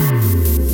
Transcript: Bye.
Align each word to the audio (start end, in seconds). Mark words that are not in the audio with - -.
Bye. 0.00 0.69